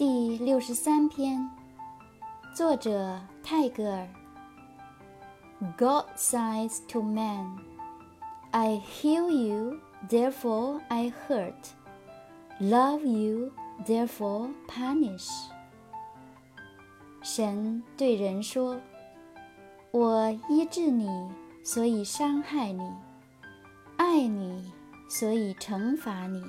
[0.00, 1.46] 第六十三篇，
[2.54, 4.08] 作者泰戈尔。
[5.76, 7.58] God says to man,
[8.50, 9.78] "I heal you,
[10.08, 11.52] therefore I hurt;
[12.58, 13.52] love you,
[13.84, 15.28] therefore punish."
[17.20, 18.80] 神对人说
[19.92, 21.10] ：“我医治你，
[21.62, 22.90] 所以伤害你；
[23.98, 24.72] 爱你，
[25.10, 26.42] 所以惩罚你。”